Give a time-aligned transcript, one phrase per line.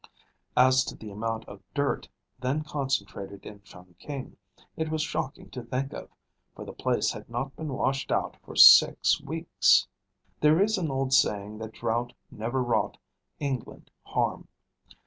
[0.57, 2.07] As to the amount of dirt
[2.39, 4.35] then concentrated in Chungking,
[4.75, 6.09] it was shocking to think of;
[6.55, 9.87] for the place had not been washed out for six weeks.
[10.39, 12.97] There is an old saying that drought never wrought
[13.37, 14.47] England harm.